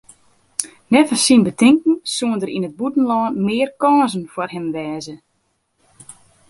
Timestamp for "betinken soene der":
1.47-2.53